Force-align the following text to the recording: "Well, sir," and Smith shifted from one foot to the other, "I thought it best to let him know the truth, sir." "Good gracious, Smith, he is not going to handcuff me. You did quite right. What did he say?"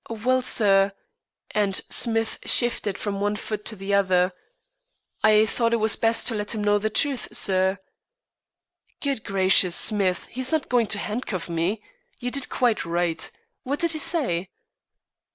"Well, 0.09 0.41
sir," 0.41 0.93
and 1.51 1.75
Smith 1.91 2.39
shifted 2.43 2.97
from 2.97 3.21
one 3.21 3.35
foot 3.35 3.63
to 3.65 3.75
the 3.75 3.93
other, 3.93 4.33
"I 5.23 5.45
thought 5.45 5.75
it 5.75 6.01
best 6.01 6.25
to 6.29 6.33
let 6.33 6.55
him 6.55 6.63
know 6.63 6.79
the 6.79 6.89
truth, 6.89 7.27
sir." 7.31 7.77
"Good 8.99 9.23
gracious, 9.23 9.75
Smith, 9.75 10.25
he 10.31 10.41
is 10.41 10.51
not 10.51 10.69
going 10.69 10.87
to 10.87 10.97
handcuff 10.97 11.49
me. 11.49 11.83
You 12.19 12.31
did 12.31 12.49
quite 12.49 12.83
right. 12.83 13.29
What 13.61 13.79
did 13.79 13.91
he 13.91 13.99
say?" 13.99 14.49